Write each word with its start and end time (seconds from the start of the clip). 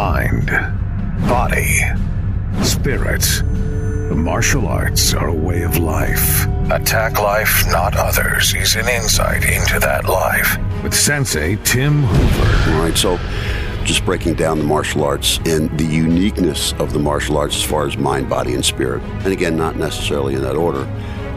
mind, 0.00 0.46
body, 1.28 1.78
spirit. 2.62 3.20
The 4.08 4.16
martial 4.16 4.66
arts 4.66 5.12
are 5.12 5.28
a 5.28 5.34
way 5.34 5.60
of 5.60 5.76
life. 5.76 6.46
Attack 6.70 7.20
Life, 7.20 7.64
Not 7.68 7.94
Others 7.94 8.54
is 8.54 8.76
an 8.76 8.88
insight 8.88 9.44
into 9.44 9.78
that 9.80 10.06
life 10.08 10.56
with 10.82 10.94
Sensei 10.94 11.56
Tim 11.64 12.04
Hoover. 12.04 12.72
All 12.72 12.82
right, 12.82 12.96
so 12.96 13.18
just 13.84 14.02
breaking 14.06 14.36
down 14.36 14.56
the 14.56 14.64
martial 14.64 15.04
arts 15.04 15.38
and 15.44 15.68
the 15.78 15.84
uniqueness 15.84 16.72
of 16.78 16.94
the 16.94 16.98
martial 16.98 17.36
arts 17.36 17.56
as 17.56 17.62
far 17.62 17.86
as 17.86 17.98
mind, 17.98 18.26
body, 18.26 18.54
and 18.54 18.64
spirit. 18.64 19.02
And 19.02 19.34
again, 19.34 19.54
not 19.54 19.76
necessarily 19.76 20.34
in 20.34 20.40
that 20.40 20.56
order, 20.56 20.86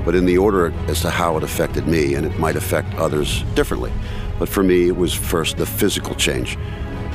but 0.06 0.16
in 0.16 0.24
the 0.24 0.38
order 0.38 0.72
as 0.88 1.02
to 1.02 1.10
how 1.10 1.36
it 1.36 1.44
affected 1.44 1.86
me, 1.86 2.14
and 2.14 2.26
it 2.26 2.40
might 2.40 2.56
affect 2.56 2.94
others 2.96 3.44
differently. 3.56 3.92
But 4.40 4.48
for 4.48 4.64
me, 4.64 4.88
it 4.88 4.96
was 4.96 5.14
first 5.14 5.58
the 5.58 5.66
physical 5.66 6.16
change. 6.16 6.58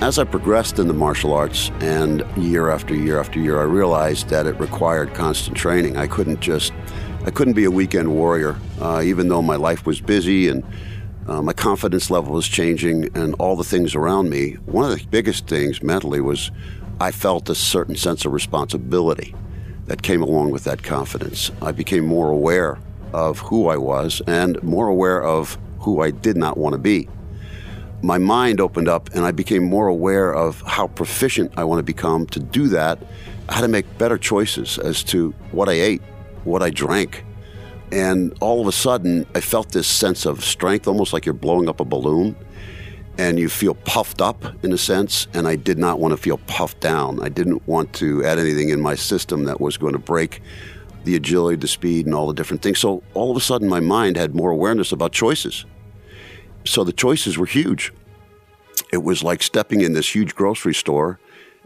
As 0.00 0.16
I 0.16 0.22
progressed 0.22 0.78
in 0.78 0.86
the 0.86 0.94
martial 0.94 1.34
arts 1.34 1.72
and 1.80 2.24
year 2.36 2.70
after 2.70 2.94
year 2.94 3.18
after 3.18 3.40
year, 3.40 3.58
I 3.58 3.64
realized 3.64 4.28
that 4.28 4.46
it 4.46 4.52
required 4.60 5.12
constant 5.12 5.56
training. 5.56 5.96
I 5.96 6.06
couldn't 6.06 6.38
just, 6.38 6.72
I 7.26 7.32
couldn't 7.32 7.54
be 7.54 7.64
a 7.64 7.70
weekend 7.70 8.14
warrior, 8.14 8.56
uh, 8.80 9.02
even 9.04 9.26
though 9.26 9.42
my 9.42 9.56
life 9.56 9.86
was 9.86 10.00
busy 10.00 10.46
and 10.46 10.62
uh, 11.26 11.42
my 11.42 11.52
confidence 11.52 12.12
level 12.12 12.32
was 12.32 12.46
changing 12.46 13.10
and 13.16 13.34
all 13.40 13.56
the 13.56 13.64
things 13.64 13.96
around 13.96 14.30
me. 14.30 14.52
One 14.66 14.88
of 14.88 14.96
the 14.96 15.04
biggest 15.08 15.48
things 15.48 15.82
mentally 15.82 16.20
was 16.20 16.52
I 17.00 17.10
felt 17.10 17.50
a 17.50 17.56
certain 17.56 17.96
sense 17.96 18.24
of 18.24 18.32
responsibility 18.32 19.34
that 19.86 20.02
came 20.02 20.22
along 20.22 20.52
with 20.52 20.62
that 20.62 20.84
confidence. 20.84 21.50
I 21.60 21.72
became 21.72 22.06
more 22.06 22.30
aware 22.30 22.78
of 23.12 23.40
who 23.40 23.66
I 23.66 23.76
was 23.76 24.22
and 24.28 24.62
more 24.62 24.86
aware 24.86 25.24
of 25.24 25.58
who 25.80 26.02
I 26.02 26.12
did 26.12 26.36
not 26.36 26.56
want 26.56 26.74
to 26.74 26.78
be. 26.78 27.08
My 28.02 28.18
mind 28.18 28.60
opened 28.60 28.88
up 28.88 29.10
and 29.14 29.24
I 29.24 29.32
became 29.32 29.64
more 29.64 29.88
aware 29.88 30.34
of 30.34 30.62
how 30.62 30.86
proficient 30.86 31.52
I 31.56 31.64
want 31.64 31.80
to 31.80 31.82
become. 31.82 32.26
To 32.28 32.40
do 32.40 32.68
that, 32.68 32.98
I 33.48 33.54
had 33.54 33.60
to 33.62 33.68
make 33.68 33.98
better 33.98 34.18
choices 34.18 34.78
as 34.78 35.02
to 35.04 35.30
what 35.50 35.68
I 35.68 35.72
ate, 35.72 36.02
what 36.44 36.62
I 36.62 36.70
drank, 36.70 37.24
and 37.90 38.36
all 38.40 38.60
of 38.60 38.66
a 38.66 38.72
sudden, 38.72 39.26
I 39.34 39.40
felt 39.40 39.72
this 39.72 39.86
sense 39.86 40.26
of 40.26 40.44
strength, 40.44 40.86
almost 40.86 41.12
like 41.12 41.24
you're 41.24 41.32
blowing 41.32 41.68
up 41.68 41.80
a 41.80 41.84
balloon. 41.84 42.36
And 43.16 43.36
you 43.38 43.48
feel 43.48 43.74
puffed 43.74 44.20
up 44.20 44.44
in 44.64 44.72
a 44.72 44.78
sense. 44.78 45.26
And 45.34 45.48
I 45.48 45.56
did 45.56 45.76
not 45.76 45.98
want 45.98 46.12
to 46.12 46.16
feel 46.16 46.38
puffed 46.38 46.80
down. 46.80 47.20
I 47.20 47.28
didn't 47.28 47.66
want 47.66 47.92
to 47.94 48.24
add 48.24 48.38
anything 48.38 48.68
in 48.68 48.80
my 48.80 48.94
system 48.94 49.44
that 49.44 49.60
was 49.60 49.76
going 49.76 49.94
to 49.94 49.98
break 49.98 50.40
the 51.02 51.16
agility, 51.16 51.56
the 51.56 51.66
speed, 51.66 52.06
and 52.06 52.14
all 52.14 52.28
the 52.28 52.34
different 52.34 52.62
things. 52.62 52.78
So 52.78 53.02
all 53.14 53.30
of 53.30 53.36
a 53.36 53.40
sudden, 53.40 53.68
my 53.68 53.80
mind 53.80 54.16
had 54.16 54.36
more 54.36 54.50
awareness 54.50 54.92
about 54.92 55.12
choices. 55.12 55.64
So 56.64 56.84
the 56.84 56.92
choices 56.92 57.38
were 57.38 57.46
huge. 57.46 57.92
It 58.92 59.02
was 59.02 59.22
like 59.22 59.42
stepping 59.42 59.80
in 59.80 59.92
this 59.92 60.14
huge 60.14 60.34
grocery 60.34 60.74
store 60.74 61.18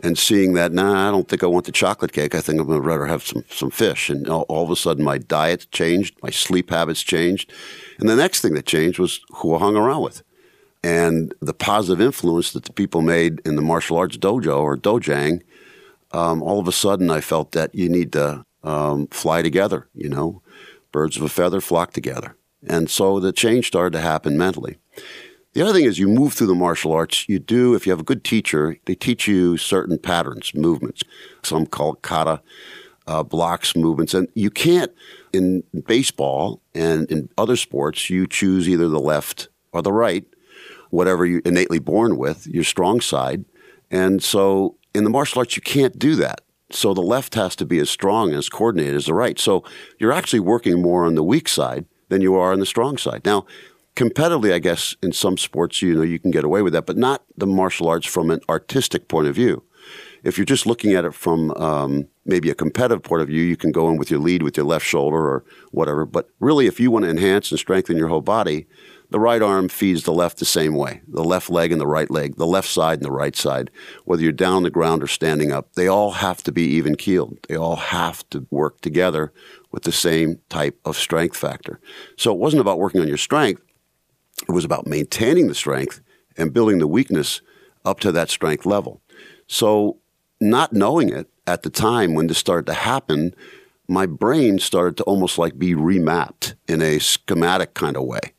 and 0.02 0.18
seeing 0.18 0.54
that, 0.54 0.72
nah, 0.72 1.08
I 1.08 1.10
don't 1.10 1.28
think 1.28 1.44
I 1.44 1.46
want 1.46 1.66
the 1.66 1.72
chocolate 1.72 2.12
cake. 2.12 2.34
I 2.34 2.40
think 2.40 2.60
I'm 2.60 2.66
going 2.66 2.80
to 2.80 2.86
rather 2.86 3.06
have 3.06 3.22
some, 3.22 3.44
some 3.48 3.70
fish. 3.70 4.10
And 4.10 4.28
all, 4.28 4.42
all, 4.48 4.64
of 4.64 4.70
a 4.70 4.76
sudden, 4.76 5.04
my 5.04 5.18
diet 5.18 5.66
changed, 5.70 6.16
my 6.22 6.30
sleep 6.30 6.70
habits 6.70 7.02
changed. 7.02 7.52
And 7.98 8.08
the 8.08 8.16
next 8.16 8.40
thing 8.40 8.54
that 8.54 8.66
changed 8.66 8.98
was 8.98 9.20
who 9.36 9.54
I 9.54 9.58
hung 9.58 9.76
around 9.76 10.02
with. 10.02 10.22
And 10.82 11.32
the 11.40 11.54
positive 11.54 12.00
influence 12.00 12.52
that 12.52 12.64
the 12.64 12.72
people 12.72 13.02
made 13.02 13.40
in 13.44 13.54
the 13.54 13.62
martial 13.62 13.96
arts 13.96 14.18
dojo 14.18 14.58
or 14.58 14.76
dojang, 14.76 15.42
um, 16.10 16.42
all 16.42 16.58
of 16.58 16.66
a 16.66 16.72
sudden, 16.72 17.08
I 17.10 17.20
felt 17.20 17.52
that 17.52 17.74
you 17.74 17.88
need 17.88 18.12
to 18.12 18.44
um, 18.64 19.06
fly 19.08 19.42
together, 19.42 19.88
you 19.94 20.08
know, 20.08 20.42
birds 20.90 21.16
of 21.16 21.22
a 21.22 21.28
feather 21.28 21.60
flock 21.60 21.92
together. 21.92 22.36
And 22.66 22.90
so 22.90 23.20
the 23.20 23.32
change 23.32 23.68
started 23.68 23.92
to 23.92 24.00
happen 24.00 24.36
mentally. 24.36 24.78
The 25.52 25.60
other 25.60 25.72
thing 25.74 25.84
is 25.84 25.98
you 25.98 26.08
move 26.08 26.32
through 26.32 26.46
the 26.46 26.54
martial 26.54 26.92
arts, 26.92 27.28
you 27.28 27.38
do, 27.38 27.74
if 27.74 27.86
you 27.86 27.92
have 27.92 28.00
a 28.00 28.04
good 28.04 28.24
teacher, 28.24 28.78
they 28.86 28.94
teach 28.94 29.28
you 29.28 29.58
certain 29.58 29.98
patterns, 29.98 30.54
movements. 30.54 31.02
Some 31.42 31.66
call 31.66 31.94
it 31.94 32.02
kata, 32.02 32.40
uh, 33.06 33.22
blocks, 33.22 33.76
movements. 33.76 34.14
And 34.14 34.28
you 34.34 34.50
can't, 34.50 34.90
in 35.32 35.62
baseball 35.86 36.62
and 36.74 37.10
in 37.10 37.28
other 37.36 37.56
sports, 37.56 38.08
you 38.08 38.26
choose 38.26 38.68
either 38.68 38.88
the 38.88 39.00
left 39.00 39.48
or 39.72 39.82
the 39.82 39.92
right, 39.92 40.24
whatever 40.90 41.26
you're 41.26 41.42
innately 41.44 41.78
born 41.78 42.16
with, 42.16 42.46
your 42.46 42.64
strong 42.64 43.00
side. 43.00 43.44
And 43.90 44.22
so 44.22 44.76
in 44.94 45.04
the 45.04 45.10
martial 45.10 45.40
arts, 45.40 45.56
you 45.56 45.62
can't 45.62 45.98
do 45.98 46.14
that. 46.16 46.40
So 46.70 46.94
the 46.94 47.02
left 47.02 47.34
has 47.34 47.54
to 47.56 47.66
be 47.66 47.78
as 47.78 47.90
strong 47.90 48.30
and 48.30 48.38
as 48.38 48.48
coordinated 48.48 48.94
as 48.94 49.04
the 49.04 49.14
right. 49.14 49.38
So 49.38 49.64
you're 49.98 50.12
actually 50.12 50.40
working 50.40 50.80
more 50.80 51.04
on 51.04 51.14
the 51.14 51.22
weak 51.22 51.48
side 51.48 51.84
than 52.08 52.22
you 52.22 52.34
are 52.36 52.52
on 52.52 52.60
the 52.60 52.66
strong 52.66 52.96
side. 52.96 53.22
Now, 53.26 53.46
competitively, 53.96 54.52
I 54.52 54.58
guess 54.58 54.96
in 55.02 55.12
some 55.12 55.36
sports, 55.36 55.82
you 55.82 55.94
know, 55.94 56.02
you 56.02 56.18
can 56.18 56.30
get 56.30 56.44
away 56.44 56.62
with 56.62 56.72
that, 56.72 56.86
but 56.86 56.96
not 56.96 57.24
the 57.36 57.46
martial 57.46 57.88
arts 57.88 58.06
from 58.06 58.30
an 58.30 58.40
artistic 58.48 59.08
point 59.08 59.28
of 59.28 59.34
view. 59.34 59.62
If 60.22 60.38
you're 60.38 60.44
just 60.44 60.66
looking 60.66 60.94
at 60.94 61.04
it 61.04 61.14
from 61.14 61.50
um, 61.52 62.08
maybe 62.24 62.48
a 62.48 62.54
competitive 62.54 63.02
point 63.02 63.22
of 63.22 63.28
view, 63.28 63.42
you 63.42 63.56
can 63.56 63.72
go 63.72 63.90
in 63.90 63.96
with 63.96 64.10
your 64.10 64.20
lead 64.20 64.42
with 64.42 64.56
your 64.56 64.66
left 64.66 64.86
shoulder 64.86 65.16
or 65.16 65.44
whatever. 65.72 66.06
But 66.06 66.28
really, 66.38 66.66
if 66.66 66.78
you 66.78 66.90
want 66.90 67.04
to 67.04 67.10
enhance 67.10 67.50
and 67.50 67.58
strengthen 67.58 67.96
your 67.96 68.08
whole 68.08 68.20
body, 68.20 68.66
the 69.10 69.20
right 69.20 69.42
arm 69.42 69.68
feeds 69.68 70.04
the 70.04 70.12
left 70.12 70.38
the 70.38 70.44
same 70.44 70.74
way. 70.74 71.02
The 71.06 71.24
left 71.24 71.50
leg 71.50 71.70
and 71.70 71.80
the 71.80 71.86
right 71.86 72.10
leg, 72.10 72.36
the 72.36 72.46
left 72.46 72.68
side 72.68 72.98
and 72.98 73.04
the 73.04 73.12
right 73.12 73.36
side. 73.36 73.70
Whether 74.04 74.22
you're 74.22 74.32
down 74.32 74.54
on 74.54 74.62
the 74.62 74.70
ground 74.70 75.02
or 75.02 75.06
standing 75.06 75.52
up, 75.52 75.74
they 75.74 75.86
all 75.86 76.12
have 76.12 76.42
to 76.44 76.52
be 76.52 76.62
even 76.62 76.94
keeled. 76.94 77.38
They 77.48 77.56
all 77.56 77.76
have 77.76 78.28
to 78.30 78.46
work 78.50 78.80
together 78.80 79.32
with 79.70 79.82
the 79.82 79.92
same 79.92 80.38
type 80.48 80.78
of 80.84 80.96
strength 80.96 81.36
factor. 81.36 81.78
So 82.16 82.32
it 82.32 82.38
wasn't 82.38 82.62
about 82.62 82.78
working 82.78 83.02
on 83.02 83.08
your 83.08 83.18
strength. 83.18 83.60
It 84.48 84.52
was 84.52 84.64
about 84.64 84.86
maintaining 84.86 85.48
the 85.48 85.54
strength 85.54 86.00
and 86.36 86.52
building 86.52 86.78
the 86.78 86.86
weakness 86.86 87.40
up 87.84 88.00
to 88.00 88.12
that 88.12 88.30
strength 88.30 88.66
level. 88.66 89.00
So, 89.46 89.98
not 90.40 90.72
knowing 90.72 91.08
it 91.10 91.28
at 91.46 91.62
the 91.62 91.70
time 91.70 92.14
when 92.14 92.26
this 92.26 92.38
started 92.38 92.66
to 92.66 92.74
happen, 92.74 93.34
my 93.88 94.06
brain 94.06 94.58
started 94.58 94.96
to 94.96 95.04
almost 95.04 95.38
like 95.38 95.58
be 95.58 95.74
remapped 95.74 96.54
in 96.66 96.82
a 96.82 96.98
schematic 96.98 97.74
kind 97.74 97.96
of 97.96 98.04
way. 98.04 98.32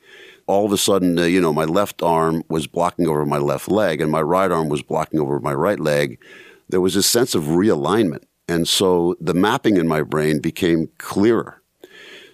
All 0.47 0.65
of 0.65 0.71
a 0.73 0.77
sudden, 0.77 1.17
uh, 1.17 1.23
you 1.23 1.39
know, 1.39 1.53
my 1.53 1.63
left 1.65 2.01
arm 2.01 2.43
was 2.49 2.67
blocking 2.67 3.07
over 3.07 3.25
my 3.25 3.37
left 3.37 3.69
leg 3.69 4.01
and 4.01 4.11
my 4.11 4.21
right 4.21 4.51
arm 4.51 4.67
was 4.67 4.81
blocking 4.81 5.19
over 5.19 5.39
my 5.39 5.53
right 5.53 5.79
leg. 5.79 6.19
There 6.67 6.81
was 6.81 6.95
a 6.95 7.03
sense 7.03 7.35
of 7.35 7.43
realignment. 7.43 8.23
And 8.47 8.67
so 8.67 9.15
the 9.21 9.33
mapping 9.33 9.77
in 9.77 9.87
my 9.87 10.01
brain 10.01 10.39
became 10.39 10.89
clearer. 10.97 11.61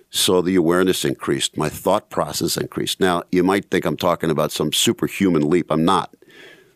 So 0.10 0.42
the 0.42 0.56
awareness 0.56 1.06
increased, 1.06 1.58
my 1.58 1.70
thought 1.70 2.10
process 2.10 2.58
increased. 2.58 3.00
Now, 3.00 3.24
you 3.32 3.44
might 3.44 3.70
think 3.70 3.86
I'm 3.86 3.98
talking 3.98 4.32
about 4.32 4.52
some 4.52 4.74
superhuman 4.74 5.48
leap. 5.50 5.72
I'm 5.72 5.86
not. 5.86 6.16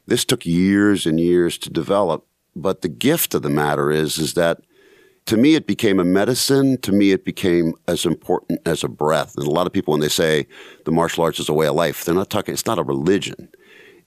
This 0.06 0.26
took 0.26 0.46
years 0.46 1.06
and 1.06 1.20
years 1.20 1.58
to 1.60 1.70
develop, 1.70 2.28
but 2.56 2.82
the 2.82 2.90
gift 2.90 3.34
of 3.34 3.42
the 3.42 3.50
matter 3.50 3.90
is 3.90 4.18
is 4.18 4.34
that 4.36 4.62
to 5.26 5.38
me 5.38 5.56
it 5.56 5.66
became 5.66 6.00
a 6.00 6.04
medicine, 6.04 6.78
to 6.82 6.92
me 6.92 7.12
it 7.12 7.26
became 7.26 7.74
as 7.88 8.06
important 8.06 8.60
as 8.66 8.84
a 8.84 8.90
breath. 8.90 9.36
And 9.38 9.48
a 9.48 9.52
lot 9.52 9.66
of 9.66 9.74
people 9.74 9.94
when 9.94 10.02
they 10.02 10.10
say 10.10 10.46
the 10.86 10.92
martial 10.92 11.24
arts 11.24 11.40
is 11.40 11.50
a 11.50 11.54
way 11.54 11.68
of 11.68 11.76
life, 11.76 12.04
they're 12.04 12.14
not 12.14 12.30
talking 12.30 12.54
it's 12.54 12.66
not 12.66 12.80
a 12.80 12.84
religion. 12.84 13.50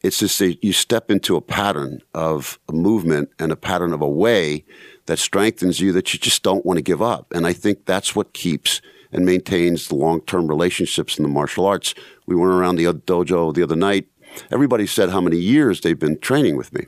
It's 0.02 0.18
just 0.18 0.38
that 0.38 0.62
you 0.62 0.72
step 0.72 1.10
into 1.10 1.36
a 1.36 1.40
pattern 1.40 2.00
of 2.14 2.60
a 2.68 2.72
movement 2.72 3.30
and 3.38 3.50
a 3.50 3.56
pattern 3.56 3.92
of 3.92 4.02
a 4.02 4.08
way 4.08 4.64
that 5.06 5.18
strengthens 5.18 5.80
you 5.80 5.92
that 5.92 6.12
you 6.12 6.20
just 6.20 6.42
don't 6.42 6.66
want 6.66 6.76
to 6.76 6.82
give 6.82 7.00
up. 7.00 7.32
And 7.32 7.46
I 7.46 7.54
think 7.54 7.86
that's 7.86 8.14
what 8.14 8.34
keeps 8.34 8.82
and 9.12 9.24
maintains 9.24 9.88
the 9.88 9.94
long 9.94 10.20
term 10.22 10.48
relationships 10.48 11.18
in 11.18 11.22
the 11.22 11.28
martial 11.28 11.66
arts. 11.66 11.94
We 12.26 12.36
went 12.36 12.52
around 12.52 12.76
the 12.76 12.84
dojo 12.84 13.54
the 13.54 13.62
other 13.62 13.76
night. 13.76 14.06
Everybody 14.50 14.86
said 14.86 15.10
how 15.10 15.20
many 15.20 15.38
years 15.38 15.80
they've 15.80 15.98
been 15.98 16.18
training 16.18 16.56
with 16.56 16.72
me. 16.72 16.86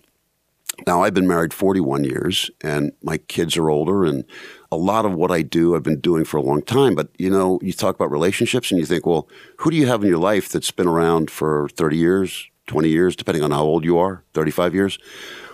Now, 0.86 1.02
I've 1.02 1.14
been 1.14 1.26
married 1.26 1.52
41 1.52 2.04
years 2.04 2.50
and 2.62 2.92
my 3.02 3.16
kids 3.16 3.56
are 3.56 3.68
older, 3.70 4.04
and 4.04 4.24
a 4.70 4.76
lot 4.76 5.04
of 5.04 5.14
what 5.14 5.30
I 5.30 5.42
do, 5.42 5.74
I've 5.74 5.82
been 5.82 6.00
doing 6.00 6.24
for 6.24 6.36
a 6.36 6.42
long 6.42 6.62
time. 6.62 6.94
But, 6.94 7.08
you 7.18 7.30
know, 7.30 7.58
you 7.62 7.72
talk 7.72 7.94
about 7.94 8.10
relationships 8.10 8.70
and 8.70 8.78
you 8.78 8.86
think, 8.86 9.04
well, 9.04 9.28
who 9.58 9.70
do 9.70 9.76
you 9.76 9.86
have 9.86 10.02
in 10.02 10.08
your 10.08 10.18
life 10.18 10.48
that's 10.48 10.70
been 10.70 10.86
around 10.86 11.30
for 11.30 11.68
30 11.70 11.96
years, 11.96 12.48
20 12.68 12.88
years, 12.88 13.16
depending 13.16 13.42
on 13.42 13.50
how 13.50 13.64
old 13.64 13.84
you 13.84 13.98
are, 13.98 14.22
35 14.34 14.74
years? 14.74 14.98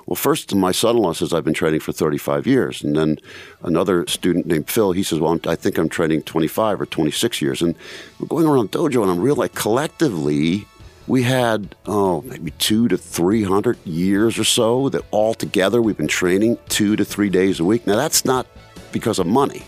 Well, 0.06 0.16
first, 0.16 0.54
my 0.54 0.72
son 0.72 0.96
in 0.96 1.02
law 1.02 1.14
says, 1.14 1.32
I've 1.32 1.44
been 1.44 1.54
training 1.54 1.80
for 1.80 1.92
35 1.92 2.46
years. 2.46 2.82
And 2.82 2.94
then 2.94 3.16
another 3.62 4.06
student 4.06 4.46
named 4.46 4.68
Phil, 4.68 4.92
he 4.92 5.02
says, 5.02 5.18
Well, 5.18 5.40
I 5.46 5.56
think 5.56 5.78
I'm 5.78 5.88
training 5.88 6.22
25 6.24 6.82
or 6.82 6.86
26 6.86 7.40
years. 7.40 7.62
And 7.62 7.74
we're 8.18 8.26
going 8.26 8.46
around 8.46 8.70
dojo, 8.70 9.00
and 9.00 9.10
I'm 9.10 9.20
real 9.20 9.36
like 9.36 9.54
collectively, 9.54 10.66
we 11.06 11.22
had, 11.22 11.74
oh, 11.86 12.22
maybe 12.22 12.50
two 12.52 12.88
to 12.88 12.96
300 12.96 13.78
years 13.86 14.38
or 14.38 14.44
so 14.44 14.88
that 14.90 15.02
all 15.10 15.34
together 15.34 15.80
we've 15.80 15.96
been 15.96 16.06
training 16.06 16.58
two 16.68 16.96
to 16.96 17.04
three 17.04 17.28
days 17.30 17.60
a 17.60 17.64
week. 17.64 17.86
Now, 17.86 17.96
that's 17.96 18.24
not 18.24 18.46
because 18.92 19.18
of 19.18 19.26
money, 19.26 19.62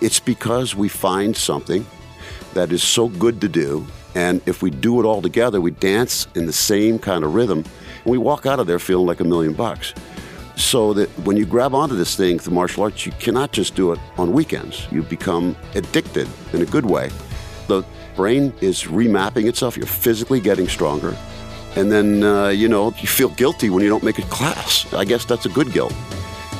it's 0.00 0.20
because 0.20 0.74
we 0.74 0.88
find 0.88 1.36
something 1.36 1.86
that 2.54 2.72
is 2.72 2.82
so 2.82 3.08
good 3.08 3.40
to 3.40 3.48
do. 3.48 3.86
And 4.14 4.40
if 4.46 4.62
we 4.62 4.70
do 4.70 5.00
it 5.00 5.04
all 5.04 5.22
together, 5.22 5.60
we 5.60 5.70
dance 5.70 6.26
in 6.34 6.46
the 6.46 6.52
same 6.52 6.98
kind 6.98 7.24
of 7.24 7.34
rhythm 7.34 7.64
and 8.04 8.10
we 8.10 8.18
walk 8.18 8.46
out 8.46 8.58
of 8.58 8.66
there 8.66 8.78
feeling 8.78 9.06
like 9.06 9.20
a 9.20 9.24
million 9.24 9.52
bucks. 9.52 9.94
So 10.56 10.92
that 10.94 11.08
when 11.20 11.36
you 11.36 11.46
grab 11.46 11.74
onto 11.74 11.96
this 11.96 12.16
thing, 12.16 12.36
the 12.38 12.50
martial 12.50 12.82
arts, 12.82 13.06
you 13.06 13.12
cannot 13.12 13.52
just 13.52 13.74
do 13.74 13.92
it 13.92 13.98
on 14.18 14.32
weekends. 14.32 14.86
You 14.90 15.02
become 15.02 15.56
addicted 15.74 16.28
in 16.52 16.60
a 16.60 16.66
good 16.66 16.84
way. 16.84 17.10
The 17.66 17.82
brain 18.14 18.52
is 18.60 18.82
remapping 18.84 19.48
itself. 19.48 19.76
You're 19.76 19.86
physically 19.86 20.40
getting 20.40 20.68
stronger. 20.68 21.16
And 21.76 21.90
then, 21.90 22.22
uh, 22.24 22.48
you 22.48 22.68
know, 22.68 22.92
you 22.98 23.06
feel 23.06 23.28
guilty 23.30 23.70
when 23.70 23.82
you 23.82 23.88
don't 23.88 24.02
make 24.02 24.18
a 24.18 24.22
class. 24.22 24.92
I 24.92 25.04
guess 25.04 25.24
that's 25.24 25.46
a 25.46 25.50
good 25.50 25.72
guilt. 25.72 25.94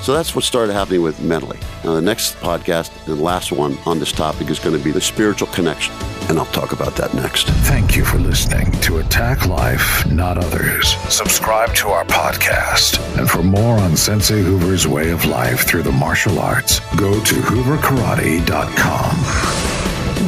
So 0.02 0.14
that's 0.14 0.34
what 0.34 0.44
started 0.44 0.72
happening 0.72 1.02
with 1.02 1.20
mentally. 1.20 1.58
Now, 1.84 1.94
the 1.94 2.00
next 2.00 2.36
podcast 2.36 2.90
and 3.06 3.20
last 3.20 3.52
one 3.52 3.76
on 3.84 3.98
this 3.98 4.12
topic 4.12 4.48
is 4.48 4.58
going 4.58 4.78
to 4.78 4.82
be 4.82 4.92
the 4.92 5.00
spiritual 5.00 5.48
connection. 5.48 5.94
And 6.30 6.38
I'll 6.38 6.46
talk 6.46 6.70
about 6.70 6.94
that 6.94 7.12
next. 7.12 7.48
Thank 7.66 7.96
you 7.96 8.04
for 8.04 8.18
listening 8.18 8.70
to 8.82 8.98
Attack 8.98 9.48
Life, 9.48 10.06
Not 10.06 10.38
Others. 10.38 10.94
Subscribe 11.12 11.74
to 11.74 11.88
our 11.88 12.04
podcast. 12.04 13.00
And 13.18 13.28
for 13.28 13.42
more 13.42 13.76
on 13.80 13.96
Sensei 13.96 14.40
Hoover's 14.40 14.86
way 14.86 15.10
of 15.10 15.24
life 15.24 15.66
through 15.66 15.82
the 15.82 15.90
martial 15.90 16.38
arts, 16.38 16.78
go 16.94 17.12
to 17.12 17.34
hooverkarate.com. 17.34 19.16